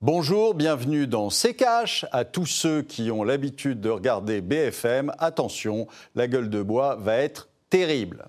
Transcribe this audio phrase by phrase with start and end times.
[0.00, 2.06] Bonjour, bienvenue dans C'est Cash.
[2.12, 7.16] À tous ceux qui ont l'habitude de regarder BFM, attention, la gueule de bois va
[7.16, 8.28] être terrible.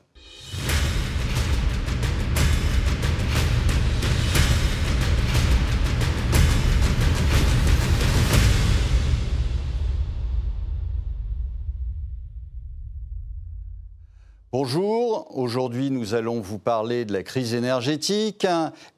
[14.52, 18.48] Bonjour, aujourd'hui nous allons vous parler de la crise énergétique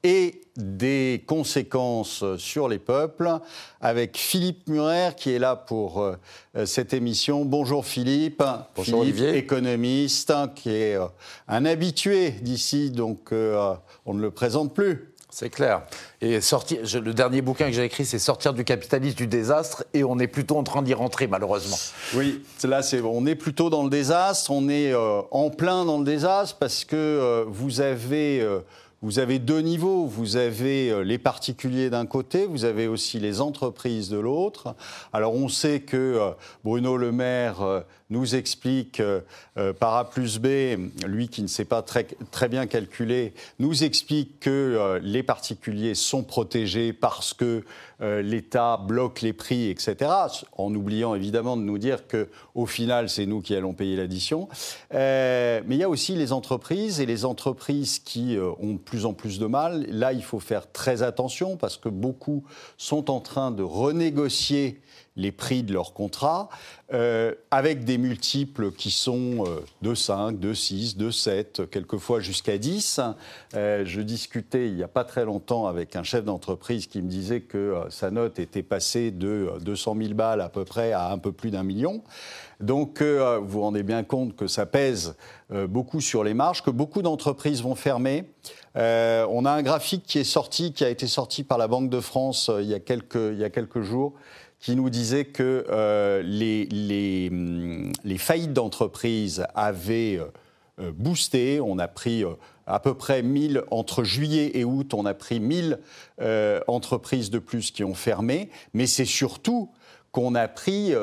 [0.01, 3.29] et des conséquences sur les peuples
[3.81, 6.15] avec Philippe Murer qui est là pour euh,
[6.65, 7.43] cette émission.
[7.43, 8.41] Bonjour Philippe.
[8.77, 9.37] Bonjour Philippe, Olivier.
[9.37, 11.07] économiste qui est euh,
[11.49, 13.73] un habitué d'ici, donc euh,
[14.05, 15.10] on ne le présente plus.
[15.33, 15.83] C'est clair.
[16.19, 20.19] Et le dernier bouquin que j'ai écrit, c'est Sortir du capitalisme du désastre, et on
[20.19, 21.77] est plutôt en train d'y rentrer, malheureusement.
[22.15, 26.03] Oui, là, on est plutôt dans le désastre, on est euh, en plein dans le
[26.03, 28.59] désastre parce que euh, vous, avez, euh,
[29.01, 30.05] vous avez deux niveaux.
[30.05, 34.75] Vous avez euh, les particuliers d'un côté, vous avez aussi les entreprises de l'autre.
[35.11, 36.31] Alors, on sait que euh,
[36.63, 39.01] Bruno Le Maire euh, nous explique
[39.79, 40.47] par A plus B,
[41.07, 46.21] lui qui ne sait pas très, très bien calculer, nous explique que les particuliers sont
[46.21, 47.63] protégés parce que
[48.01, 50.11] euh, l'État bloque les prix, etc.
[50.57, 54.49] En oubliant évidemment de nous dire que au final, c'est nous qui allons payer l'addition.
[54.93, 58.79] Euh, mais il y a aussi les entreprises et les entreprises qui euh, ont de
[58.79, 59.85] plus en plus de mal.
[59.89, 62.43] Là, il faut faire très attention parce que beaucoup
[62.77, 64.81] sont en train de renégocier
[65.15, 66.49] les prix de leurs contrats
[66.93, 72.57] euh, avec des multiples qui sont euh, de 5, de 6, de 7, quelquefois jusqu'à
[72.57, 73.01] 10.
[73.55, 77.09] Euh, je discutais il n'y a pas très longtemps avec un chef d'entreprise qui me
[77.09, 81.11] disait que sa note était passée de euh, 200 000 balles à peu près à
[81.11, 82.03] un peu plus d'un million.
[82.59, 85.15] Donc vous vous rendez bien compte que ça pèse
[85.49, 88.25] beaucoup sur les marges, que beaucoup d'entreprises vont fermer.
[88.75, 91.99] On a un graphique qui est sorti, qui a été sorti par la Banque de
[91.99, 94.13] France il y a quelques jours,
[94.61, 96.21] qui nous disait que euh,
[97.31, 100.25] hum, les faillites d'entreprises avaient euh,
[100.79, 101.59] euh, boosté.
[101.59, 102.23] On a pris
[102.67, 105.79] à peu près 1000, entre juillet et août, on a pris 1000
[106.21, 108.49] euh, entreprises de plus qui ont fermé.
[108.73, 109.71] Mais c'est surtout
[110.11, 110.93] qu'on a pris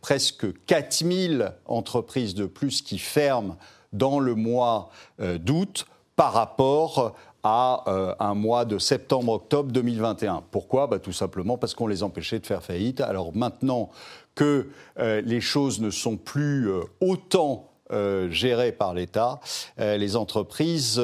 [0.00, 3.56] presque 4000 entreprises de plus qui ferment
[3.92, 4.90] dans le mois
[5.20, 5.86] d'août
[6.20, 10.42] par rapport à euh, un mois de septembre-octobre 2021.
[10.50, 10.86] Pourquoi?
[10.86, 13.00] Bah, Tout simplement parce qu'on les empêchait de faire faillite.
[13.00, 13.88] Alors maintenant
[14.34, 14.66] que
[14.98, 17.68] euh, les choses ne sont plus euh, autant
[18.28, 19.40] gérées par l'État,
[19.76, 21.02] les entreprises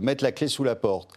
[0.00, 1.10] mettent la clé sous la porte.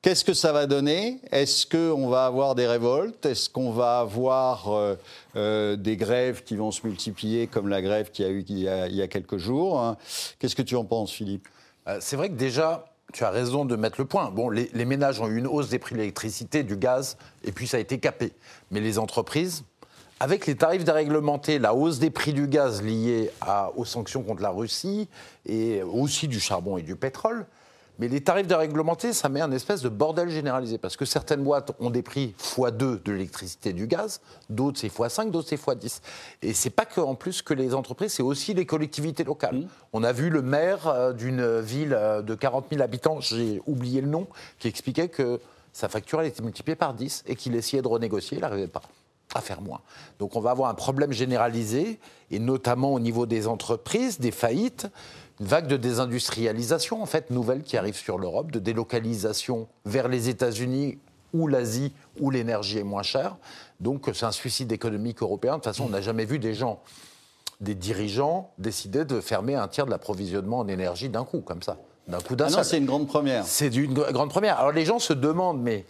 [0.00, 1.20] Qu'est-ce que ça va donner?
[1.32, 3.26] Est-ce qu'on va avoir des révoltes?
[3.26, 4.96] Est-ce qu'on va avoir
[5.34, 9.02] des grèves qui vont se multiplier comme la grève qu'il y a eu il y
[9.02, 9.80] a, quelques jours?
[9.80, 9.96] Hein?
[10.38, 11.48] Qu'est-ce que tu en penses, Philippe?
[12.00, 14.30] C'est vrai que déjà, tu as raison de mettre le point.
[14.30, 17.66] Bon, les, ménages ont eu une hausse des prix de l'électricité, du gaz, et puis
[17.66, 18.32] ça a été capé.
[18.70, 19.64] Mais les entreprises,
[20.20, 23.30] avec les tarifs déréglementés, la hausse des prix du gaz liée
[23.76, 25.08] aux sanctions contre la Russie,
[25.46, 27.46] et aussi du charbon et du pétrole,
[27.98, 30.78] mais les tarifs déréglementés, ça met un espèce de bordel généralisé.
[30.78, 34.20] Parce que certaines boîtes ont des prix x2 de l'électricité et du gaz,
[34.50, 36.00] d'autres c'est x5, d'autres c'est x10.
[36.42, 39.66] Et c'est pas que, en plus que les entreprises, c'est aussi les collectivités locales.
[39.92, 44.00] On a vu le maire euh, d'une ville euh, de 40 000 habitants, j'ai oublié
[44.00, 44.28] le nom,
[44.58, 45.40] qui expliquait que
[45.72, 48.82] sa facture elle était multipliée par 10 et qu'il essayait de renégocier, il n'arrivait pas
[49.34, 49.80] à faire moins.
[50.18, 51.98] Donc on va avoir un problème généralisé,
[52.30, 54.88] et notamment au niveau des entreprises, des faillites,
[55.40, 60.28] une vague de désindustrialisation, en fait, nouvelle qui arrive sur l'Europe, de délocalisation vers les
[60.28, 60.98] États-Unis
[61.32, 63.36] ou l'Asie, où l'énergie est moins chère.
[63.80, 65.52] Donc c'est un suicide économique européen.
[65.52, 66.80] De toute façon, on n'a jamais vu des gens,
[67.60, 71.76] des dirigeants, décider de fermer un tiers de l'approvisionnement en énergie d'un coup, comme ça.
[72.08, 73.44] D'un coup d'un Ah non, c'est une grande première.
[73.44, 74.58] C'est une gr- grande première.
[74.58, 75.84] Alors les gens se demandent, mais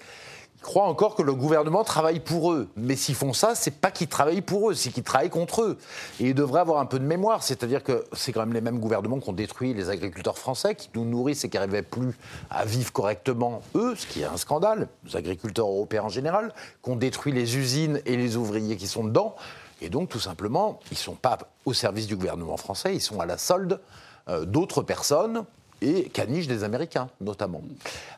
[0.58, 2.68] ils croient encore que le gouvernement travaille pour eux.
[2.76, 5.78] Mais s'ils font ça, c'est pas qu'ils travaillent pour eux, c'est qu'ils travaillent contre eux.
[6.18, 7.44] Et ils devraient avoir un peu de mémoire.
[7.44, 10.90] C'est-à-dire que c'est quand même les mêmes gouvernements qui ont détruit les agriculteurs français, qui
[10.96, 12.18] nous nourrissent et qui n'arrivaient plus
[12.50, 16.52] à vivre correctement, eux, ce qui est un scandale, les agriculteurs européens en général,
[16.82, 19.36] qui ont détruit les usines et les ouvriers qui sont dedans.
[19.80, 23.20] Et donc, tout simplement, ils ne sont pas au service du gouvernement français, ils sont
[23.20, 23.80] à la solde
[24.28, 25.44] euh, d'autres personnes
[25.80, 27.62] et caniche des Américains, notamment.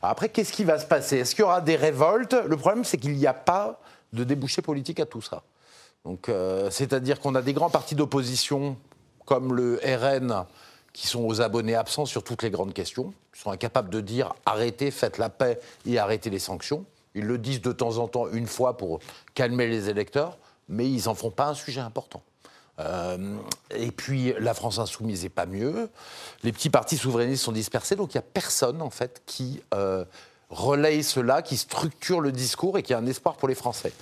[0.03, 1.19] Après, qu'est-ce qui va se passer?
[1.19, 2.35] Est-ce qu'il y aura des révoltes?
[2.47, 3.81] Le problème, c'est qu'il n'y a pas
[4.13, 5.43] de débouché politique à tout ça.
[6.05, 8.77] Donc, euh, c'est-à-dire qu'on a des grands partis d'opposition,
[9.27, 10.47] comme le RN,
[10.93, 14.35] qui sont aux abonnés absents sur toutes les grandes questions, qui sont incapables de dire
[14.47, 16.85] arrêtez, faites la paix et arrêtez les sanctions.
[17.15, 19.01] Ils le disent de temps en temps, une fois, pour
[19.35, 22.23] calmer les électeurs, mais ils n'en font pas un sujet important.
[22.81, 23.37] Euh,
[23.75, 25.91] et puis la France insoumise n'est pas mieux.
[26.43, 30.05] Les petits partis souverainistes sont dispersés, donc il n'y a personne en fait qui euh,
[30.51, 33.93] relaye cela, qui structure le discours et qui a un espoir pour les Français.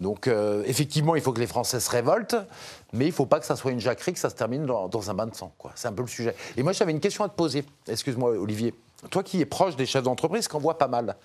[0.00, 2.36] Donc euh, effectivement, il faut que les Français se révoltent,
[2.92, 5.10] mais il ne faut pas que ça soit une jacquerie, que ça se termine dans,
[5.10, 5.52] un bain de sang.
[5.74, 6.34] C'est un peu le sujet.
[6.56, 7.64] Et moi, j'avais une question à te poser.
[7.88, 8.74] Excuse-moi, Olivier.
[9.10, 11.16] Toi qui es proche des chefs d'entreprise, qu'en voit pas mal.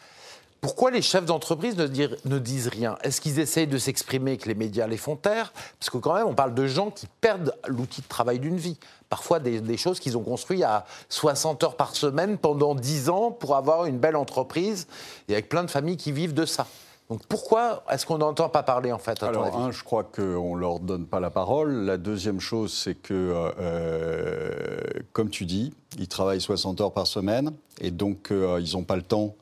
[0.62, 2.96] Pourquoi les chefs d'entreprise ne, ne, disent rien?
[3.02, 5.52] Est-ce qu'ils essayent de s'exprimer et que les médias les font taire?
[5.80, 8.78] Parce que quand même, on parle de gens qui perdent l'outil de travail d'une vie.
[9.10, 13.56] Parfois des, choses qu'ils ont construites à 60 heures par semaine pendant 10 ans pour
[13.56, 14.86] avoir une belle entreprise
[15.28, 16.68] et avec plein de familles qui vivent de ça.
[17.10, 20.62] Donc pourquoi est-ce qu'on n'entend pas parler en fait Alors un, je crois qu'on ne
[20.62, 21.74] leur donne pas la parole.
[21.86, 24.80] La deuxième chose, c'est que, euh,
[25.12, 28.96] comme tu dis, ils travaillent 60 heures par semaine et donc euh, ils n'ont pas
[28.96, 29.36] le temps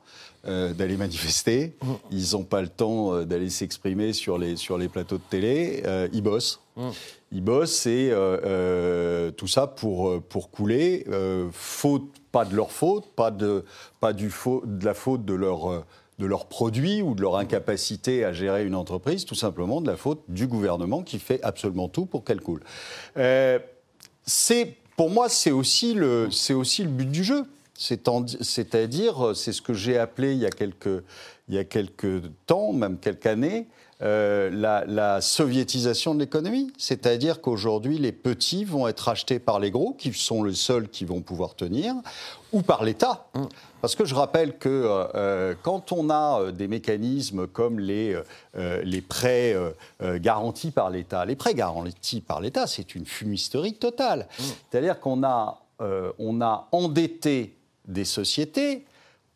[0.46, 1.92] euh, d'aller manifester, mm.
[2.10, 5.82] ils n'ont pas le temps euh, d'aller s'exprimer sur les, sur les plateaux de télé,
[5.84, 6.60] euh, ils bossent.
[6.76, 6.88] Mm.
[7.32, 8.10] Ils bossent et
[9.36, 11.06] tout ça pour, pour couler,
[11.52, 13.66] faute, pas de leur faute, pas de,
[14.00, 14.32] pas du
[14.64, 15.84] de la faute de leur
[16.18, 19.96] de leurs produits ou de leur incapacité à gérer une entreprise, tout simplement de la
[19.96, 22.62] faute du gouvernement qui fait absolument tout pour qu'elle coule.
[24.24, 27.44] c'est, pour moi, c'est aussi, le, c'est aussi le but du jeu.
[27.80, 31.02] C'est-à-dire, c'est ce que j'ai appelé il y, a quelques,
[31.48, 33.66] il y a quelques temps, même quelques années,
[34.02, 34.48] euh,
[34.86, 36.72] la, soviétisation de l'économie.
[36.78, 41.04] C'est-à-dire qu'aujourd'hui, les petits vont être achetés par les gros, qui sont les seuls qui
[41.04, 41.94] vont pouvoir tenir,
[42.52, 43.28] ou par l'État.
[43.34, 43.44] Mm.
[43.82, 48.18] Parce que je rappelle que euh, euh, quand on a des mécanismes comme les,
[48.54, 49.54] les prêts
[50.00, 54.28] garantis par l'État, les prêts garantis par l'État, c'est une fumisterie totale.
[54.38, 54.42] Mm.
[54.70, 55.62] C'est-à-dire qu'on a,
[56.18, 57.59] on a endetté
[57.90, 58.84] des sociétés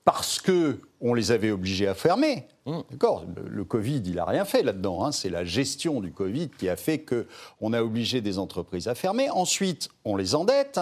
[0.04, 2.46] parce que on les avait obligés à fermer.
[2.66, 2.78] Mmh.
[2.90, 5.04] D'accord le, Covid, il n'a rien fait là-dedans.
[5.04, 5.12] Hein.
[5.12, 9.30] C'est la gestion du Covid qui a fait qu'on a obligé des entreprises à fermer.
[9.30, 10.80] Ensuite, on les endette.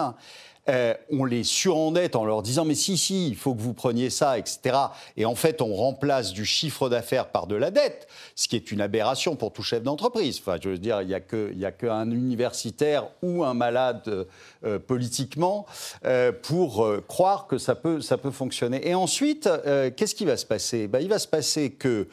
[0.69, 4.09] Euh, on les surendette en leur disant mais si, si, il faut que vous preniez
[4.09, 4.77] ça, etc.
[5.17, 8.71] Et en fait, on remplace du chiffre d'affaires par de la dette, ce qui est
[8.71, 10.39] une aberration pour tout chef d'entreprise.
[10.39, 14.27] Enfin, je veux dire, il n'y a qu'un universitaire ou un malade
[14.63, 15.65] euh, politiquement
[16.05, 18.87] euh, pour croire que ça peut, ça peut fonctionner.
[18.87, 19.49] Et ensuite,
[19.97, 20.87] qu'est-ce qui va se passer?
[20.87, 22.07] Ben, Il va se passer que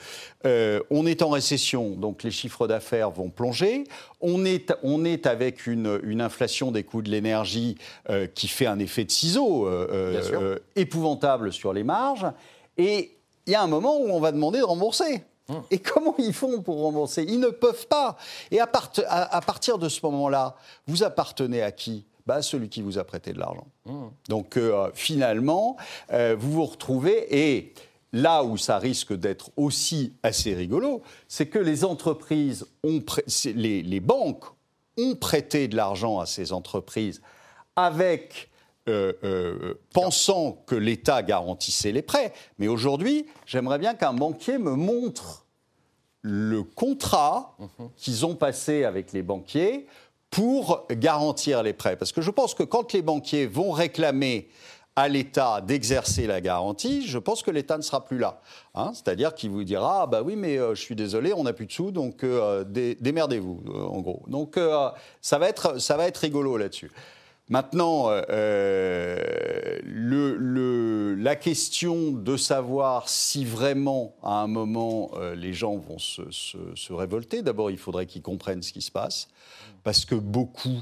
[0.91, 3.85] on est en récession, donc les chiffres d'affaires vont plonger.
[4.21, 7.77] On est, on est avec une, une inflation des coûts de l'énergie
[8.35, 12.27] qui fait un effet de ciseau euh, euh, euh, épouvantable sur les marges.
[12.77, 15.25] Et il y a un moment où on va demander de rembourser.
[15.49, 15.63] Hum.
[15.71, 17.25] Et comment ils font pour rembourser?
[17.29, 18.17] Ils ne peuvent pas.
[18.51, 18.69] Et à,
[19.09, 20.57] à, partir de ce moment-là,
[20.87, 22.07] vous appartenez à qui?
[22.27, 23.67] Bah, à celui qui vous a prêté de l'argent.
[23.87, 24.11] Hum.
[24.29, 24.59] Donc
[24.95, 25.77] finalement,
[26.11, 27.75] vous vous retrouvez et
[28.13, 33.03] là où ça risque d'être aussi assez rigolo, c'est que les entreprises, ont
[33.55, 34.45] les, banques
[34.97, 37.23] ont prêté de l'argent à ces entreprises
[37.77, 38.51] avec
[38.89, 42.33] euh, euh, pensant que l'État garantissait les prêts.
[42.59, 45.47] Mais aujourd'hui, j'aimerais bien qu'un banquier me montre
[46.23, 47.57] le contrat
[47.97, 49.87] qu'ils ont passé avec les banquiers
[50.31, 51.97] pour garantir les prêts.
[51.97, 54.49] Parce que je pense que quand les banquiers vont réclamer
[55.01, 58.41] à l'État d'exercer la garantie, je pense que l'État ne sera plus là.
[58.75, 58.93] Hein.
[58.95, 61.67] C'est-à-dire qu'il vous dira ah bah oui mais euh, je suis désolé on n'a plus
[61.67, 62.25] de sous donc
[62.71, 64.23] démerdez-vous en gros.
[64.29, 64.59] Donc
[65.21, 66.91] ça va être ça va être rigolo là-dessus.
[67.51, 69.81] Maintenant, euh, euh,
[71.19, 77.43] la question de savoir si vraiment, à un moment, euh, les gens vont se révolter,
[77.43, 79.27] d'abord, il faudrait qu'ils comprennent ce qui se passe,
[79.83, 80.81] parce que beaucoup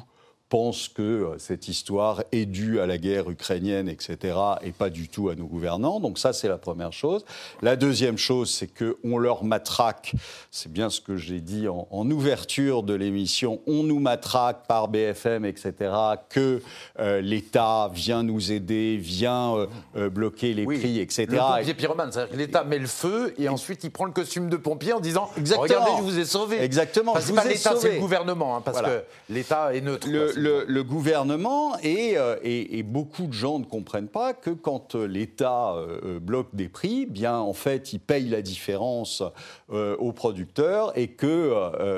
[0.48, 5.08] pense que euh, cette histoire est due à la guerre ukrainienne, etc., et pas du
[5.08, 6.00] tout à nos gouvernants.
[6.00, 7.24] Donc ça, c'est la première chose.
[7.62, 10.14] La deuxième chose, c'est qu'on leur matraque,
[10.50, 15.44] c'est bien ce que j'ai dit en, ouverture de l'émission, on nous matraque par BFM,
[15.44, 15.92] etc.,
[16.30, 16.62] que
[16.98, 21.26] euh, l'État vient nous aider, vient euh, bloquer les prix, etc.
[21.30, 24.48] Le pompier pyromane, c'est-à-dire que l'État met le feu et ensuite il prend le costume
[24.48, 26.62] de pompier en disant Regardez, je vous ai sauvé.
[26.62, 27.12] Exactement.
[27.12, 30.37] Parce que pas l'État, c'est le gouvernement, hein, parce que l'État est neutre le,
[30.82, 36.54] gouvernement euh, et, beaucoup de gens ne comprennent pas que quand euh, l'État euh, bloque
[36.54, 39.22] des prix, bien en fait, il paye la différence
[39.70, 41.52] aux producteurs et que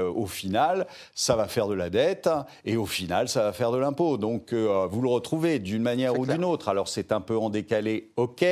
[0.09, 2.29] au final, ça va faire de la dette
[2.65, 4.17] et au final, ça va faire de l'impôt.
[4.17, 6.69] Donc, vous le retrouvez d'une manière ou d'une autre.
[6.69, 8.45] Alors, c'est un peu en décalé, ok.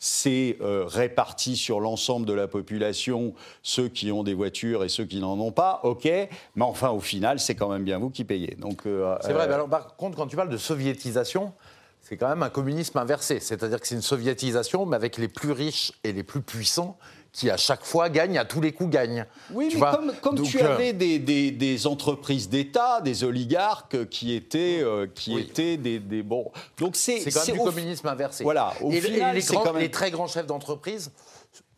[0.00, 5.20] C'est réparti sur l'ensemble de la population, ceux qui ont des voitures et ceux qui
[5.20, 6.06] n'en ont pas, ok.
[6.06, 8.56] Mais enfin, au final, c'est quand même bien vous qui payez.
[8.58, 8.86] Donc,
[9.34, 9.52] vrai.
[9.52, 11.52] alors, par contre, quand tu parles de soviétisation,
[12.00, 13.40] c'est quand même un communisme inversé.
[13.40, 16.98] C'est-à-dire que c'est une soviétisation, mais avec les plus riches et les plus puissants
[17.34, 19.26] qui à chaque fois gagne, à tous les coups gagne.
[19.50, 19.80] Oui, mais
[20.22, 26.22] comme, tu euh, avais des, entreprises d'État, des oligarques qui étaient, euh, qui étaient des,
[26.22, 26.52] bons.
[26.78, 28.44] Donc c'est quand même du communisme inversé.
[28.44, 28.72] Voilà.
[28.80, 31.10] Au final, les, les très grands chefs d'entreprise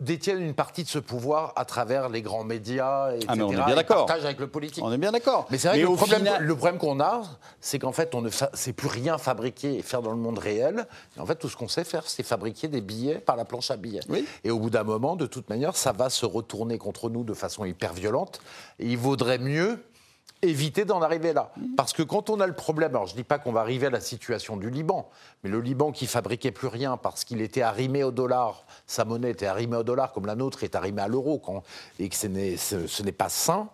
[0.01, 3.27] détiennent une partie de ce pouvoir à travers les grands médias, etc.
[3.29, 4.11] Ah mais on est bien d'accord.
[4.11, 4.85] avec le politique.
[4.85, 5.47] On est bien d'accord.
[5.51, 7.23] Mais c'est vrai que le problème, le problème qu'on a,
[7.61, 10.87] c'est qu'en fait, on ne sait plus rien fabriquer et faire dans le monde réel.
[11.17, 13.71] Et en fait, tout ce qu'on sait faire, c'est fabriquer des billets par la planche
[13.71, 14.01] à billets.
[14.45, 17.35] Et au bout d'un moment, de toute manière, ça va se retourner contre nous de
[17.35, 18.41] façon hyper violente.
[18.79, 19.79] Et il vaudrait mieux
[20.49, 21.53] éviter d'en arriver là.
[21.77, 23.87] Parce que quand on a le problème, alors je ne dis pas qu'on va arriver
[23.87, 25.09] à la situation du Liban,
[25.43, 29.31] mais le Liban qui fabriquait plus rien parce qu'il était arrimé au dollar, sa monnaie
[29.31, 31.43] était arrimée au dollar comme la nôtre est arrimée à l'euro,
[31.99, 33.69] et que ce n'est pas sain,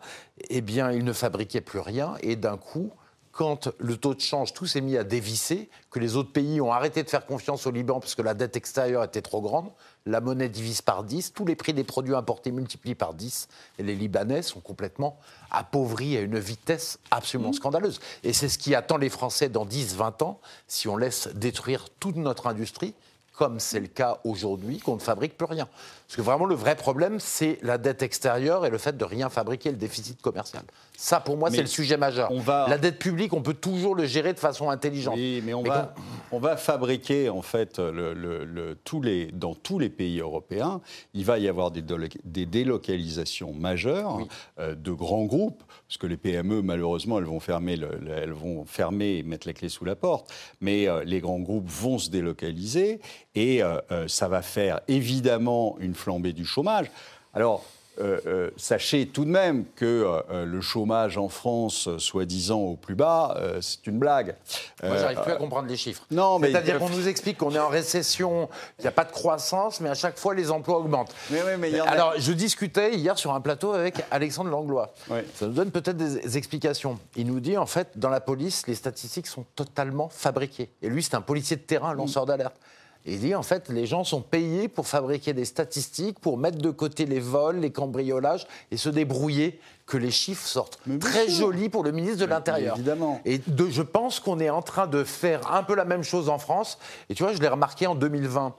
[0.51, 2.91] eh bien il ne fabriquait plus rien, et d'un coup,
[3.33, 6.71] quand le taux de change, tout s'est mis à dévisser, que les autres pays ont
[6.71, 9.71] arrêté de faire confiance au Liban parce que la dette extérieure était trop grande,
[10.05, 13.49] la monnaie divise par 10, tous les prix des produits importés multiplient par 10,
[13.79, 15.19] et les Libanais sont complètement
[15.51, 17.55] appauvris à une vitesse absolument mmh.
[17.55, 18.01] scandaleuse.
[18.23, 22.17] Et c'est ce qui attend les Français dans 10-20 ans, si on laisse détruire toute
[22.17, 22.95] notre industrie,
[23.33, 25.69] comme c'est le cas aujourd'hui, qu'on ne fabrique plus rien.
[26.13, 29.31] Parce que vraiment, le vrai problème, c'est la dette extérieure et le fait de rien
[29.31, 30.63] fabriquer, le déficit commercial.
[30.95, 32.31] Ça, pour moi, c'est le sujet majeur.
[32.47, 35.15] La dette publique, on peut toujours le gérer de façon intelligente.
[35.17, 35.95] Oui, mais on, va,
[36.31, 40.83] on va fabriquer, en fait, le, tous les, dans tous les pays européens,
[41.15, 41.83] il va y avoir des,
[42.25, 44.19] des délocalisations majeures
[44.59, 47.79] euh, de grands groupes, parce que les PME, malheureusement, elles vont, fermer
[48.15, 51.71] elles vont fermer et mettre la clé sous la porte, mais euh, les grands groupes
[51.71, 53.01] vont se délocaliser,
[53.35, 56.91] et euh, ça va faire évidemment une flambée du chômage.
[57.35, 57.65] Alors,
[58.01, 59.85] euh, euh, sachez tout de même que
[60.31, 64.35] euh, le chômage en France, soi-disant au plus bas, c'est une blague.
[64.83, 66.05] Moi, j'arrive plus à comprendre les chiffres.
[66.11, 69.13] Non, mais c'est-à-dire qu'on nous explique qu'on est en récession, qu'il n'y a pas de
[69.13, 71.15] croissance, mais à chaque fois les emplois augmentent.
[71.31, 74.95] Mais, mais Alors, je discutais hier sur un plateau avec Alexandre Langlois.
[75.35, 76.99] Ça nous donne peut-être des explications.
[77.17, 80.71] Il nous dit en fait, dans la police, les statistiques sont totalement fabriquées.
[80.81, 82.57] Et lui, c'est un policier de terrain, lanceur d'alerte.
[83.05, 86.71] Il dit en fait, les gens sont payés pour fabriquer des statistiques, pour mettre de
[86.71, 90.79] côté les vols, les cambriolages et se débrouiller que les chiffres sortent.
[91.01, 92.77] Très joli pour le ministre de l'Intérieur.
[92.77, 93.21] Évidemment.
[93.25, 93.41] Et
[93.71, 96.79] je pense qu'on est en train de faire un peu la même chose en France.
[97.09, 98.55] Et tu vois, je l'ai remarqué en 2020.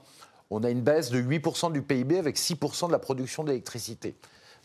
[0.50, 4.14] On a une baisse de 8% du PIB avec 6% de la production d'électricité.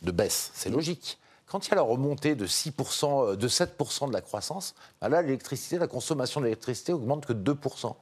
[0.01, 1.17] De baisse, c'est logique.
[1.47, 5.09] Quand il y a la remontée de 6%, euh, de 7% de la croissance, bah
[5.09, 7.95] là, l'électricité, la consommation d'électricité augmente que 2%.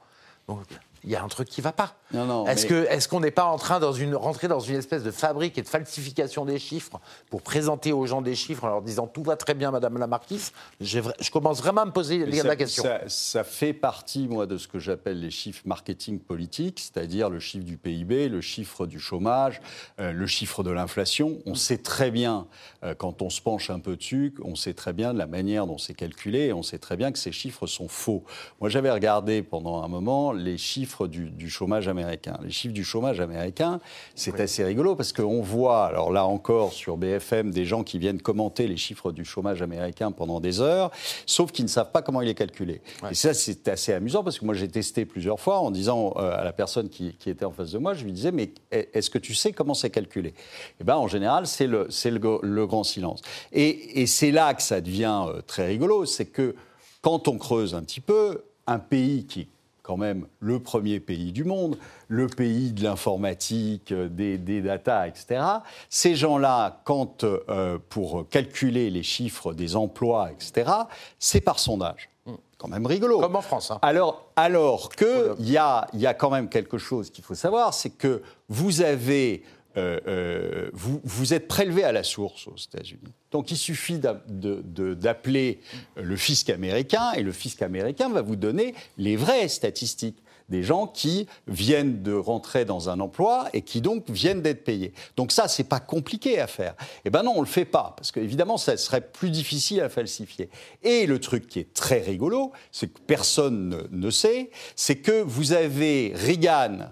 [0.48, 0.60] Donc,
[1.04, 1.97] il y a un truc qui ne va pas.
[2.12, 5.68] Est-ce qu'on n'est pas en train de rentrer dans une espèce de fabrique et de
[5.68, 7.00] falsification des chiffres
[7.30, 10.06] pour présenter aux gens des chiffres en leur disant tout va très bien, Madame la
[10.06, 10.52] Marquise?
[10.80, 12.84] Je commence vraiment à me poser la question.
[13.06, 17.64] Ça, fait partie, moi, de ce que j'appelle les chiffres marketing politique, c'est-à-dire le chiffre
[17.64, 19.60] du PIB, le chiffre du chômage,
[20.00, 21.38] euh, le chiffre de l'inflation.
[21.46, 22.46] On sait très bien,
[22.84, 25.66] euh, quand on se penche un peu dessus, on sait très bien de la manière
[25.66, 28.24] dont c'est calculé et on sait très bien que ces chiffres sont faux.
[28.60, 31.97] Moi, j'avais regardé pendant un moment les chiffres du, chômage américain.
[32.42, 33.80] Les chiffres du chômage américain,
[34.14, 38.20] c'est assez rigolo parce qu'on voit, alors là encore sur BFM, des gens qui viennent
[38.20, 40.90] commenter les chiffres du chômage américain pendant des heures,
[41.26, 42.80] sauf qu'ils ne savent pas comment il est calculé.
[43.10, 46.38] Et ça, c'est assez amusant parce que moi, j'ai testé plusieurs fois en disant euh,
[46.38, 49.18] à la personne qui, était en face de moi, je lui disais, mais est-ce que
[49.18, 50.34] tu sais comment c'est calculé?
[50.80, 53.20] Eh bien, en général, c'est le, le, le, grand silence.
[53.52, 56.54] Et, et c'est là que ça devient euh, très rigolo, c'est que
[57.02, 59.48] quand on creuse un petit peu, un pays qui
[59.88, 61.78] quand même le premier pays du monde,
[62.08, 65.42] le pays de l'informatique, euh, des, des data, etc.
[65.88, 70.70] Ces gens-là, quand euh, pour calculer les chiffres des emplois, etc.,
[71.18, 72.10] c'est par sondage.
[72.26, 72.34] Hmm.
[72.58, 73.18] Quand même rigolo.
[73.20, 73.70] Comme en France.
[73.70, 73.78] Hein.
[73.80, 77.88] Alors, alors qu'il y a, y a quand même quelque chose qu'il faut savoir, c'est
[77.88, 79.42] que vous avez
[79.76, 83.12] euh, euh, vous, êtes prélevé à la source aux États-Unis.
[83.30, 85.60] Donc il suffit d'appeler
[85.96, 90.86] le fisc américain et le fisc américain va vous donner les vraies statistiques des gens
[90.86, 94.94] qui viennent de rentrer dans un emploi et qui donc viennent d'être payés.
[95.16, 96.74] Donc ça, c'est pas compliqué à faire.
[97.04, 100.48] Eh ben non, on le fait pas parce qu'évidemment, ça serait plus difficile à falsifier.
[100.82, 105.20] Et le truc qui est très rigolo, c'est que personne ne, ne sait, c'est que
[105.20, 106.88] vous avez Reagan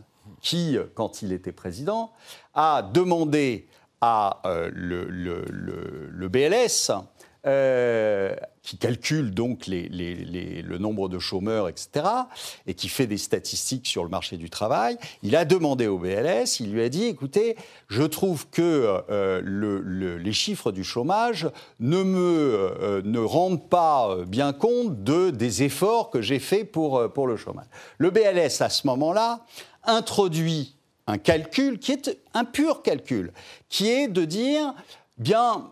[0.47, 2.13] qui, quand il était président,
[2.55, 3.67] a demandé
[4.01, 6.93] à euh, le, BLS,
[7.49, 12.07] euh, qui calcule donc le nombre de chômeurs, etc.,
[12.69, 16.61] et qui fait des statistiques sur le marché du travail, il a demandé au BLS,
[16.61, 17.57] il lui a dit, écoutez,
[17.89, 21.49] je trouve que euh, les chiffres du chômage
[21.81, 27.27] ne me ne rendent pas bien compte de, des efforts que j'ai faits pour, pour
[27.27, 27.67] le chômage.
[27.99, 29.45] Le BLS, à ce moment-là,
[29.87, 30.77] introduit
[31.07, 33.33] un calcul qui est un pur calcul,
[33.69, 34.75] qui est de dire,
[35.19, 35.71] bien,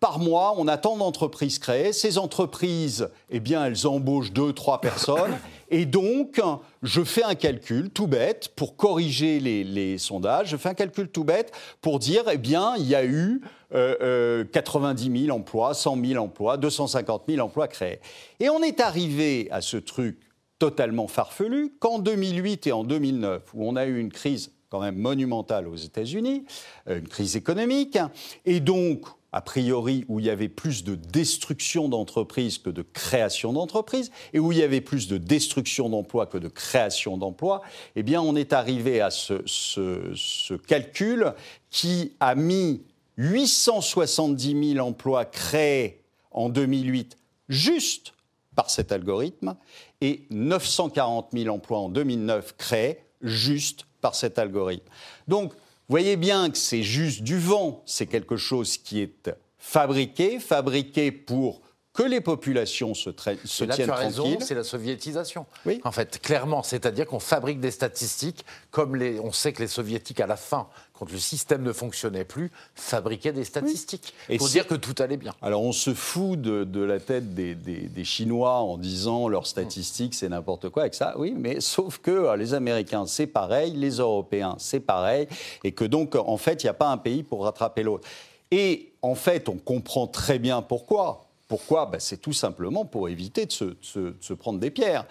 [0.00, 1.92] par mois, on a tant d'entreprises créées.
[1.92, 5.36] Ces entreprises, eh bien, elles embauchent deux, trois personnes.
[5.70, 6.40] Et donc,
[6.82, 10.48] je fais un calcul tout bête pour corriger les, sondages.
[10.48, 11.52] Je fais un calcul tout bête
[11.82, 17.24] pour dire, eh bien, il y a eu 90 000 emplois, 100 000 emplois, 250
[17.28, 18.00] 000 emplois créés.
[18.40, 20.18] Et on est arrivé à ce truc
[20.58, 24.96] totalement farfelu qu'en 2008 et en 2009, où on a eu une crise quand même
[24.96, 26.44] monumentale aux États-Unis,
[26.88, 27.98] euh, une crise économique,
[28.44, 33.52] et donc a priori, où il y avait plus de destruction d'entreprises que de création
[33.52, 37.60] d'entreprises, et où il y avait plus de destruction d'emplois que de création d'emplois,
[37.94, 41.34] eh bien, on est arrivé à ce, ce, calcul
[41.70, 42.82] qui a mis
[43.18, 48.14] 870 000 emplois créés en 2008 juste
[48.54, 49.56] par cet algorithme
[50.00, 54.86] et 940 000 emplois en 2009 créés juste par cet algorithme.
[55.26, 55.52] Donc,
[55.88, 61.62] voyez bien que c'est juste du vent, c'est quelque chose qui est fabriqué, fabriqué pour
[61.98, 63.10] que les populations se,
[63.44, 65.46] se là, tiennent tu as raison, c'est la soviétisation.
[65.66, 65.80] Oui.
[65.82, 70.20] En fait, clairement, c'est-à-dire qu'on fabrique des statistiques comme les, on sait que les soviétiques,
[70.20, 74.76] à la fin, quand le système ne fonctionnait plus, fabriquaient des statistiques pour dire que
[74.76, 75.34] tout allait bien.
[75.42, 80.28] Alors on se fout de, la tête des, des, Chinois en disant leurs statistiques, c'est
[80.28, 81.14] n'importe quoi avec ça.
[81.18, 85.26] Oui, mais sauf que euh, les Américains, c'est pareil, les Européens, c'est pareil,
[85.64, 88.06] et que donc, en fait, il n'y a pas un pays pour rattraper l'autre.
[88.52, 91.27] Et en fait, on comprend très bien pourquoi.
[91.48, 95.06] Pourquoi ben, C'est tout simplement pour éviter de se, prendre des pierres.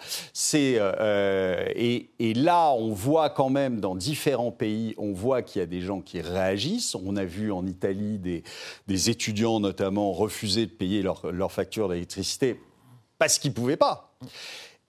[0.54, 5.62] Euh, euh, et, là, on voit quand même dans différents pays, on voit qu'il y
[5.64, 6.94] a des gens qui réagissent.
[6.94, 12.60] On a vu en Italie des, étudiants notamment refuser de payer leur, leur facture d'électricité
[13.18, 14.14] parce qu'ils ne pouvaient pas.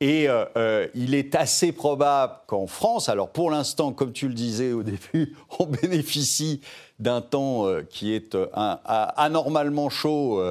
[0.02, 4.34] Et euh, euh, il est assez probable qu'en France, alors pour l'instant, comme tu le
[4.34, 6.62] disais au début, on bénéficie
[7.00, 10.42] d'un temps euh, qui est anormalement chaud,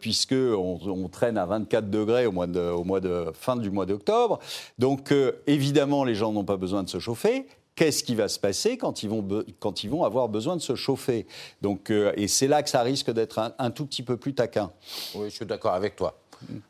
[0.00, 3.86] puisqu'on on traîne à 24 degrés au mois de, au mois de fin du mois
[3.86, 4.40] d'octobre.
[4.78, 5.12] Donc
[5.46, 9.02] évidemment, les gens n'ont pas besoin de se chauffer qu'est-ce qui va se passer quand
[9.02, 9.26] ils vont,
[9.58, 11.26] quand ils vont avoir besoin de se chauffer?
[11.62, 14.70] Donc, et c'est là que ça risque d'être un, un, tout petit peu plus taquin.
[15.14, 16.21] Oui, je suis d'accord avec toi.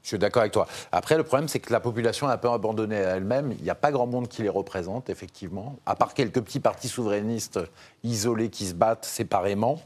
[0.03, 0.67] Je suis d'accord avec toi.
[0.91, 3.53] Après, le problème, c'est que la population est un peu abandonnée à elle-même.
[3.59, 6.89] Il n'y a pas grand monde qui les représente, effectivement, à part quelques petits partis
[6.89, 7.61] souverainistes
[8.05, 9.81] isolés qui se battent séparément.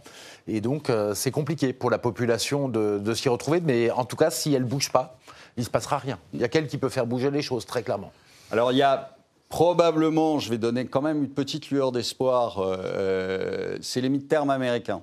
[0.49, 3.61] Et donc, euh, c'est compliqué pour la population de, s'y retrouver.
[3.61, 5.19] Mais en tout cas, si elle ne bouge pas,
[5.57, 6.19] il ne se passera rien.
[6.33, 8.13] Il y a qu'elle qui peut faire bouger les choses, très clairement.
[8.51, 9.17] Alors, il y a
[9.49, 14.51] probablement, je vais donner quand même une petite lueur d'espoir, euh, euh, c'est les mi-termes
[14.51, 15.03] américains.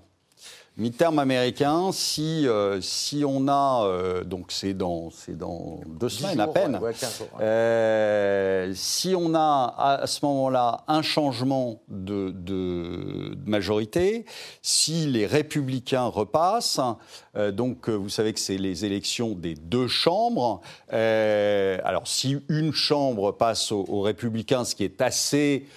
[0.75, 6.47] Mi-terme américain, si, euh, si on a, euh, donc c'est dans, dans deux semaines à
[6.47, 6.79] peine,
[7.39, 14.25] euh, si on a à, ce moment-là un changement de, de, majorité,
[14.63, 16.79] si les républicains repassent,
[17.51, 23.71] donc vous savez que c'est les élections des deux chambres, alors si une chambre passe
[23.71, 25.67] aux républicains, ce qui est assez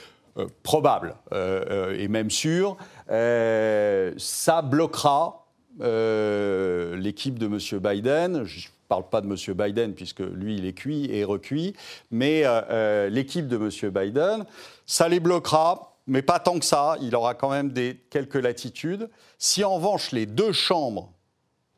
[0.63, 2.77] probable et même sûr,
[3.09, 5.47] ça bloquera
[5.83, 7.81] euh, l'équipe de M.
[7.81, 8.45] Biden.
[8.45, 9.55] Je ne parle pas de M.
[9.55, 11.75] Biden puisque lui, il est cuit et recuit,
[12.11, 13.91] mais euh, l'équipe de M.
[13.91, 14.47] Biden,
[14.87, 15.93] ça les bloquera.
[16.09, 19.11] Mais pas tant que ça, il aura quand même des, quelques latitudes.
[19.39, 21.13] Si en revanche les deux chambres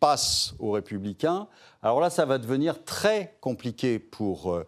[0.00, 1.48] passent aux républicains,
[1.82, 4.60] alors là, ça va devenir très compliqué pour,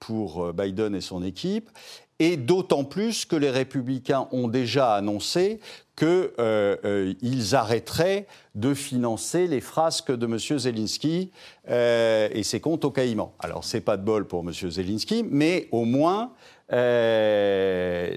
[0.00, 1.70] pour Biden et son équipe
[2.18, 5.60] et d'autant plus que les républicains ont déjà annoncé
[5.96, 10.38] qu'ils euh, euh, arrêteraient de financer les frasques de M.
[10.38, 11.30] Zelensky
[11.70, 13.32] euh, et ses comptes au Caïman.
[13.38, 14.52] Alors, c'est pas de bol pour M.
[14.52, 16.32] Zelensky, mais au moins,
[16.72, 18.16] euh,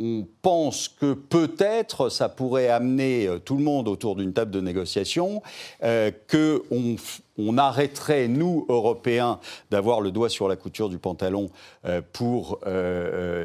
[0.00, 4.60] on pense que peut-être ça pourrait amener euh, tout le monde autour d'une table de
[4.60, 5.42] négociation,
[5.82, 6.96] euh, qu'on
[7.38, 11.50] on arrêterait, nous, Européens, d'avoir le doigt sur la couture du pantalon
[12.12, 12.60] pour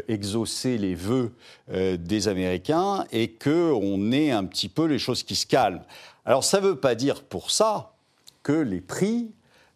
[0.09, 1.31] exaucer les vœux
[1.71, 5.83] des Américains et qu'on ait un petit peu les choses qui se calment.
[6.25, 7.93] Alors ça ne veut pas dire pour ça
[8.43, 9.31] que les prix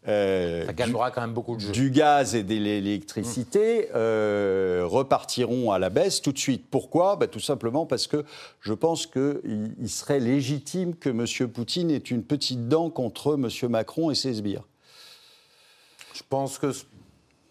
[0.07, 5.77] euh, ça calmera quand même beaucoup de Du gaz et de l'électricité euh, repartiront à
[5.77, 6.65] la baisse tout de suite.
[6.71, 7.17] Pourquoi?
[7.17, 8.25] Bah, Tout simplement parce que
[8.61, 11.49] je pense qu'il il serait légitime que M.
[11.49, 13.69] Poutine ait une petite dent contre M.
[13.69, 14.63] Macron et ses sbires.
[16.13, 16.71] Je pense que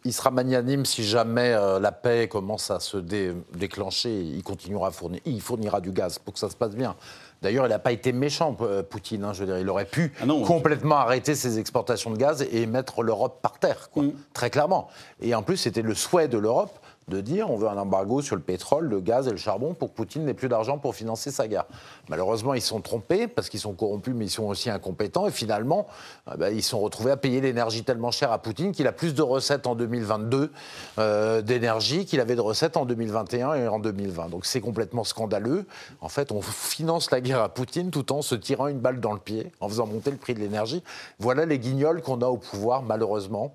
[0.04, 4.22] il sera magnanime si jamais euh, la paix commence à se déclencher.
[4.22, 6.96] Il continuera à fournir, il fournira du gaz pour que ça se passe bien.
[7.42, 9.24] D'ailleurs, il n'a pas été méchant, euh, Poutine.
[9.24, 12.66] Hein, je veux dire, il aurait pu ah complètement arrêter ses exportations de gaz et
[12.66, 14.12] mettre l'Europe par terre, quoi, mm.
[14.34, 14.88] très clairement.
[15.20, 18.36] Et en plus, c'était le souhait de l'Europe de dire on veut un embargo sur
[18.36, 21.30] le pétrole, le gaz et le charbon pour que Poutine n'ait plus d'argent pour financer
[21.30, 21.64] sa guerre.
[22.08, 25.26] Malheureusement, ils sont trompés parce qu'ils sont corrompus, mais ils sont aussi incompétents.
[25.26, 25.86] Et finalement,
[26.28, 29.14] euh, bah, ils sont retrouvés à payer l'énergie tellement chère à Poutine qu'il a plus
[29.14, 30.52] de recettes en 2022
[30.98, 34.28] euh, d'énergie qu'il avait de recettes en 2021 et en 2020.
[34.28, 35.66] Donc c'est complètement scandaleux.
[36.00, 39.12] En fait, on finance la guerre à Poutine tout en se tirant une balle dans
[39.12, 40.82] le pied, en faisant monter le prix de l'énergie.
[41.18, 43.54] Voilà les guignols qu'on a au pouvoir, malheureusement.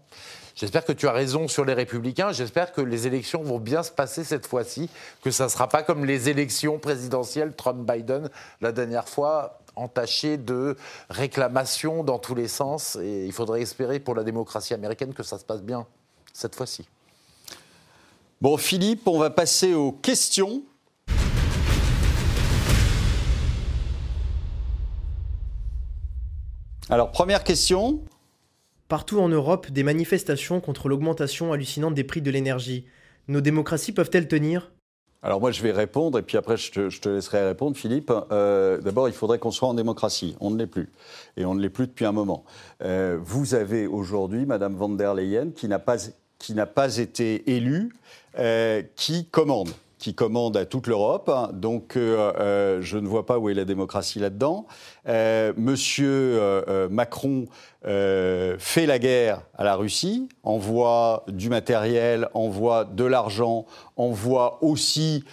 [0.55, 2.31] J'espère que tu as raison sur les républicains.
[2.31, 4.89] J'espère que les élections vont bien se passer cette fois-ci,
[5.21, 8.29] que ça ne sera pas comme les élections présidentielles Trump-Biden
[8.61, 10.77] la dernière fois entachées de
[11.09, 12.95] réclamations dans tous les sens.
[12.95, 15.85] Et il faudrait espérer pour la démocratie américaine que ça se passe bien
[16.31, 16.87] cette fois-ci.
[18.39, 20.63] Bon, Philippe, on va passer aux questions.
[26.89, 27.99] Alors, première question.
[28.87, 32.85] Partout en Europe, des manifestations contre l'augmentation hallucinante des prix de l'énergie.
[33.27, 34.71] Nos démocraties peuvent-elles tenir?
[35.23, 38.11] Alors moi je vais répondre et puis après je te, laisserai répondre Philippe.
[38.31, 40.35] Euh, d'abord il faudrait qu'on soit en démocratie.
[40.39, 40.91] On ne l'est plus.
[41.35, 42.45] Et on ne l'est plus depuis un moment.
[42.83, 47.91] Euh, vous avez aujourd'hui Madame van der Leyen qui n'a pas, été élue,
[48.37, 49.69] euh, qui commande
[50.05, 51.31] qui commande à toute l'Europe.
[51.53, 54.67] Donc, euh, euh, je ne vois pas où est la démocratie là-dedans.
[55.07, 56.39] Euh, monsieur
[56.91, 57.45] Macron
[57.83, 63.65] fait la guerre à la Russie, envoie du matériel, envoie de l'argent,
[63.95, 65.23] envoie aussi,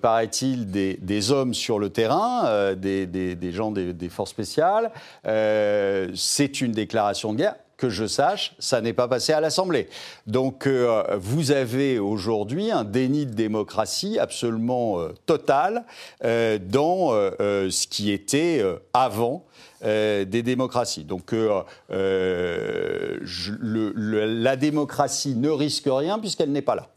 [0.00, 4.90] paraît-il, des, hommes sur le terrain, des, des, gens des forces spéciales.
[5.24, 9.88] C'est une déclaration de guerre que je sache, ça n'est pas passé à l'Assemblée.
[10.26, 15.84] Donc euh, vous avez aujourd'hui un déni de démocratie absolument euh, total
[16.24, 19.44] euh, dans ce qui était avant
[19.80, 21.04] des démocraties.
[21.04, 21.64] Donc la
[24.56, 26.88] démocratie ne risque rien puisqu'elle n'est pas là.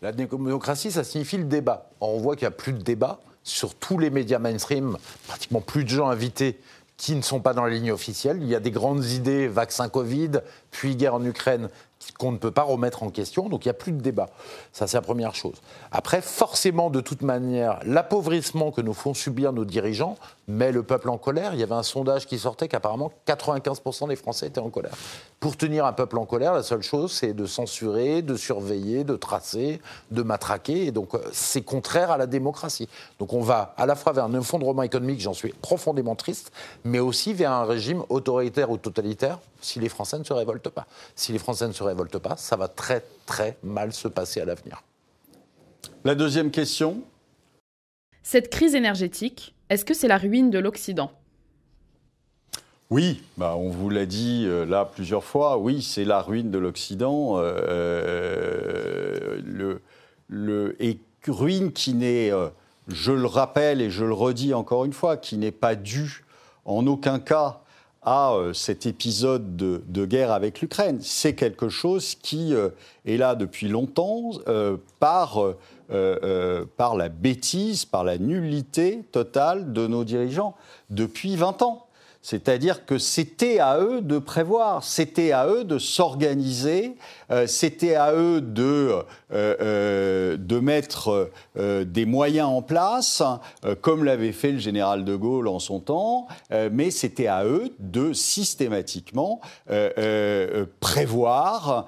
[0.00, 1.90] La démocratie, ça signifie le débat.
[2.00, 5.84] on voit qu'il n'y a plus de débat sur tous les médias mainstream, pratiquement plus
[5.84, 6.58] de gens invités
[7.00, 8.40] qui ne sont pas dans la ligne officielle.
[8.42, 10.32] Il y a des grandes idées, vaccin Covid,
[10.70, 11.70] puis guerre en Ukraine,
[12.18, 14.28] qu'on ne peut pas remettre en question, donc il n'y a plus de débat.
[14.72, 15.56] Ça, c'est la première chose.
[15.90, 20.16] Après, forcément, de toute manière, l'appauvrissement que nous font subir nos dirigeants
[20.48, 21.54] met le peuple en colère.
[21.54, 24.94] Il y avait un sondage qui sortait qu'apparemment 95% des Français étaient en colère.
[25.38, 29.16] Pour tenir un peuple en colère, la seule chose, c'est de censurer, de surveiller, de
[29.16, 32.88] tracer, de matraquer, et donc euh, c'est contraire à la démocratie.
[33.18, 36.52] Donc on va à la fois vers un effondrement économique, j'en suis profondément triste,
[36.84, 40.86] mais aussi vers un régime autoritaire ou totalitaire si les Français ne se révoltent pas.
[41.14, 44.44] Si les Français ne se révoltent pas, ça va très très mal se passer à
[44.44, 44.82] l'avenir.
[46.04, 47.02] La deuxième question.
[48.22, 51.10] Cette crise énergétique, est-ce que c'est la ruine de l'Occident?
[52.90, 56.58] Oui, bah on vous l'a dit euh, là plusieurs fois, oui, c'est la ruine de
[56.58, 57.38] l'Occident.
[57.38, 59.80] Euh, euh, le,
[60.28, 62.32] le, et ruine qui n'est,
[62.88, 66.24] je le rappelle et je le redis encore une fois, qui n'est pas due
[66.64, 67.60] en aucun cas
[68.02, 70.98] à euh, cet épisode de, guerre avec l'Ukraine.
[71.02, 72.70] C'est quelque chose qui euh,
[73.04, 75.38] est là depuis longtemps euh, par,
[76.76, 80.54] par la bêtise, par la nullité totale de nos dirigeants
[80.88, 81.86] depuis 20 ans.
[82.22, 86.94] C'est-à-dire que c'était à eux de prévoir, c'était à eux de s'organiser,
[87.30, 88.92] euh, c'était à eux de,
[89.32, 93.22] euh, euh, de mettre des moyens en place,
[93.80, 96.26] comme l'avait fait le général de Gaulle en son temps,
[96.70, 99.40] mais c'était à eux de systématiquement
[100.80, 101.86] prévoir,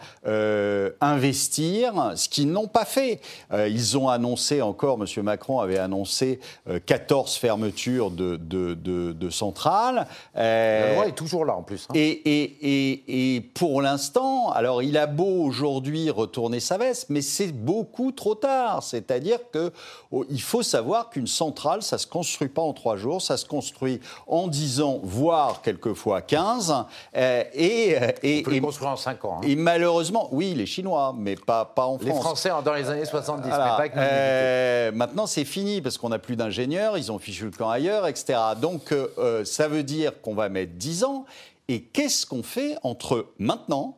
[1.01, 3.21] investir, ce qu'ils n'ont pas fait.
[3.53, 5.25] ils ont annoncé encore, M.
[5.25, 6.41] Macron avait annoncé
[6.87, 10.07] 14 fermetures de, de, de centrales.
[10.35, 11.87] La loi est toujours là en plus.
[11.89, 11.95] Hein.
[11.95, 18.13] Et, et, pour l'instant, alors il a beau aujourd'hui retourner sa veste, mais c'est beaucoup
[18.13, 18.83] trop tard.
[18.83, 19.71] C'est-à-dire qu'il
[20.11, 23.47] oh, faut savoir qu'une centrale, ça ne se construit pas en trois jours, ça se
[23.47, 26.75] construit en dix ans, voire quelquefois 15.
[27.17, 29.39] Euh, et, et, On peut construire en cinq ans.
[29.39, 29.47] Hein.
[29.47, 32.07] Et malheureusement, oui, les Chinois, mais pas, pas en France.
[32.07, 36.11] Les Français dans les années 70, mais pas avec euh, Maintenant, c'est fini parce qu'on
[36.11, 38.39] n'a plus d'ingénieurs, ils ont fichu le camp ailleurs, etc.
[38.61, 41.25] Donc, euh, ça veut dire qu'on va mettre 10 ans.
[41.69, 43.97] Et qu'est-ce qu'on fait entre maintenant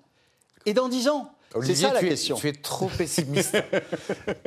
[0.66, 1.30] et dans 10 ans
[1.62, 2.36] c'est ça la question.
[2.36, 3.56] tu es trop pessimiste.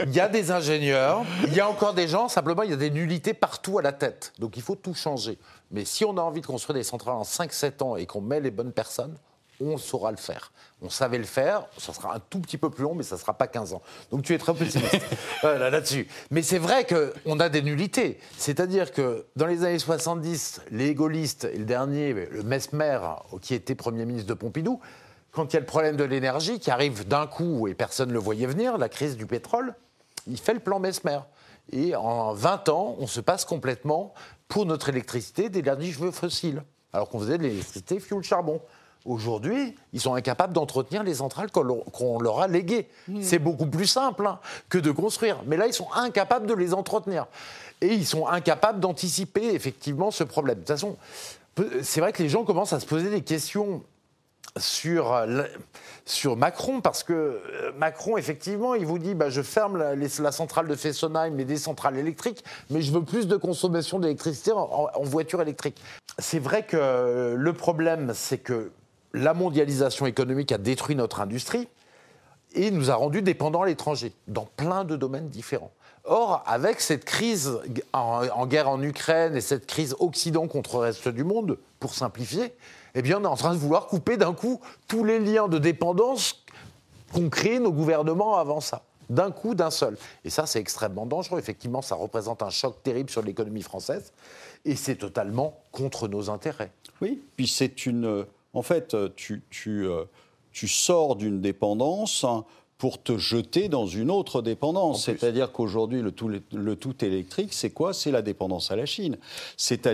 [0.04, 2.78] il y a des ingénieurs, il y a encore des gens, simplement il y a
[2.78, 4.34] des nullités partout à la tête.
[4.40, 5.38] Donc il faut tout changer.
[5.72, 8.40] Mais si on a envie de construire des centrales en 5-7 ans et qu'on met
[8.40, 9.16] les bonnes personnes,
[9.60, 10.52] on saura le faire.
[10.84, 13.20] On savait le faire, ça sera un tout petit peu plus long, mais ça ne
[13.20, 13.82] sera pas 15 ans.
[14.12, 15.02] Donc tu es très pessimiste
[15.44, 16.08] là-dessus.
[16.30, 18.20] mais c'est vrai qu'on a des nullités.
[18.38, 23.00] C'est-à-dire que dans les années 70, les gaullistes, et le dernier, le Mesmer,
[23.42, 24.80] qui était Premier ministre de Pompidou,
[25.38, 28.14] quand il y a le problème de l'énergie qui arrive d'un coup et personne ne
[28.14, 29.76] le voyait venir, la crise du pétrole,
[30.26, 31.20] il fait le plan Mesmer.
[31.72, 34.16] Et en 20 ans, on se passe complètement
[34.48, 38.60] pour notre électricité d'énergie fossile, alors qu'on faisait de l'électricité fuel charbon.
[39.06, 42.90] Aujourd'hui, ils sont incapables d'entretenir les centrales qu'on leur a léguées.
[43.08, 43.22] Mmh.
[43.22, 45.44] C'est beaucoup plus simple hein, que de construire.
[45.46, 47.28] Mais là, ils sont incapables de les entretenir.
[47.82, 50.56] Et ils sont incapables d'anticiper effectivement ce problème.
[50.56, 50.98] De toute façon,
[51.84, 53.84] c'est vrai que les gens commencent à se poser des questions
[54.60, 55.26] sur,
[56.06, 60.68] sur Macron, parce que euh, Macron, effectivement, il vous dit bah, je ferme la, centrale
[60.68, 65.04] de Fessenheim et des centrales électriques, mais je veux plus de consommation d'électricité en, en
[65.04, 65.82] voiture électrique.
[66.20, 68.72] C'est vrai que le problème, c'est que
[69.14, 71.68] la mondialisation économique a détruit notre industrie
[72.54, 75.72] et nous a rendus dépendants à l'étranger, dans plein de domaines différents.
[76.06, 77.60] Or, avec cette crise
[77.92, 82.54] en, guerre en Ukraine et cette crise Occident contre le reste du monde, pour simplifier,
[83.00, 85.58] eh bien, on est en train de vouloir couper d'un coup tous les liens de
[85.58, 86.44] dépendance
[87.14, 88.84] qu'ont créés nos gouvernements avant ça.
[89.10, 89.98] D'un coup, d'un seul.
[90.26, 91.40] Et ça, c'est extrêmement dangereux.
[91.40, 94.12] Effectivement, ça représente un choc terrible sur l'économie française.
[94.66, 96.72] Et c'est totalement contre nos intérêts.
[97.00, 98.26] Oui, puis c'est une
[98.58, 100.06] en fait, euh, tu, euh,
[100.52, 102.26] tu, sors d'une dépendance
[102.78, 105.06] pour te jeter dans une autre dépendance.
[105.06, 107.94] C'est-à-dire qu'aujourd'hui, le tout, le tout électrique, c'est quoi?
[107.94, 109.18] C'est la dépendance à la Chine.
[109.56, 109.90] C'est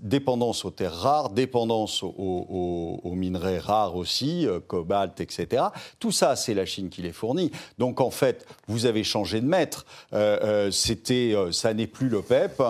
[0.00, 5.64] dépendance aux terres rares, dépendance aux, minerais rares aussi, euh, cobalt, etc.
[5.98, 7.50] Tout ça, c'est la Chine qui les fournit.
[7.78, 9.86] Donc en fait, vous avez changé de maître.
[10.12, 12.62] Euh, euh, c'était, ça n'est plus l'OPEP,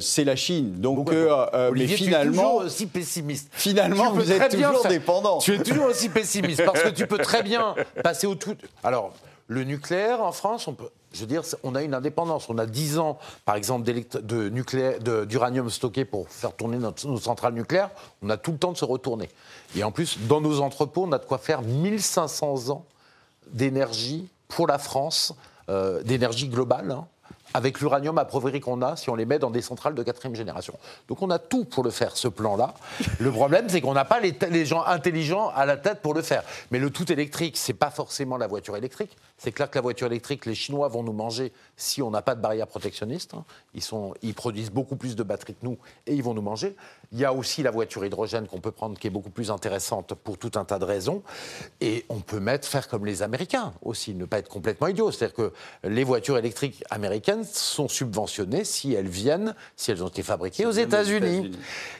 [0.00, 0.74] c'est la Chine.
[0.80, 3.48] Donc, mais finalement, tu es toujours aussi pessimiste.
[3.52, 5.38] Finalement, vous êtes toujours dépendant.
[5.38, 8.54] Tu es toujours aussi pessimiste parce que tu peux très bien passer au tout.
[8.82, 9.12] Alors,
[9.46, 10.76] le nucléaire en France, on
[11.14, 12.48] je veux on a une indépendance.
[12.48, 13.88] On a 10 ans, par exemple,
[15.26, 17.90] d'uranium stocké pour faire tourner nos centrales nucléaires.
[18.22, 19.30] On a tout le temps de se retourner.
[19.76, 22.84] Et en plus, dans nos entrepôts, on a de quoi faire 1500 ans
[23.52, 25.34] d'énergie pour la France,
[25.68, 26.90] euh, d'énergie globale.
[26.90, 27.06] Hein
[27.54, 30.76] avec l'uranium appauvri qu'on a si on les met dans des centrales de quatrième génération.
[31.08, 32.74] Donc on a tout pour le faire, ce plan-là.
[33.20, 36.42] Le problème, c'est qu'on n'a pas les, gens intelligents à la tête pour le faire.
[36.72, 39.16] Mais le tout électrique, c'est pas forcément la voiture électrique.
[39.44, 42.34] C'est clair que la voiture électrique, les Chinois vont nous manger si on n'a pas
[42.34, 43.34] de barrière protectionniste.
[43.34, 43.44] Hein.
[43.74, 45.76] Ils, sont, ils produisent beaucoup plus de batteries que nous
[46.06, 46.74] et ils vont nous manger.
[47.12, 50.14] Il y a aussi la voiture hydrogène qu'on peut prendre qui est beaucoup plus intéressante
[50.14, 51.22] pour tout un tas de raisons.
[51.82, 55.10] Et on peut mettre, faire comme les Américains aussi, ne pas être complètement idiot.
[55.10, 55.52] C'est-à-dire que
[55.86, 60.70] les voitures électriques américaines sont subventionnées si elles viennent, si elles ont été fabriquées aux
[60.70, 61.52] États-Unis.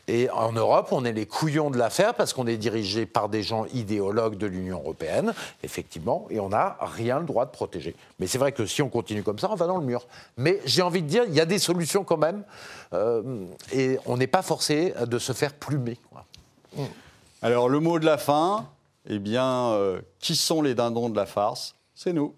[0.09, 3.43] et en Europe, on est les couillons de l'affaire parce qu'on est dirigé par des
[3.43, 7.97] gens idéologues de l'Union européenne, effectivement, et on n'a rien le droit de protéger.
[8.19, 10.07] Mais c'est vrai que si on continue comme ça, on va dans le mur.
[10.37, 12.45] Mais j'ai envie de dire, il y a des solutions quand même,
[12.93, 15.99] euh, et on n'est pas forcé de se faire plumer.
[17.43, 18.69] Alors le mot de la fin,
[19.09, 21.75] eh bien, euh, qui sont les dindons de la farce?
[21.95, 22.35] C'est nous.